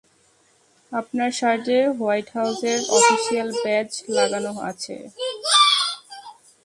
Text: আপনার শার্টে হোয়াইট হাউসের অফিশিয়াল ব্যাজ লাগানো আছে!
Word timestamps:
আপনার 0.91 1.29
শার্টে 1.39 1.77
হোয়াইট 1.97 2.27
হাউসের 2.35 2.79
অফিশিয়াল 2.97 3.49
ব্যাজ 3.57 3.89
লাগানো 4.15 4.51
আছে! 4.69 4.95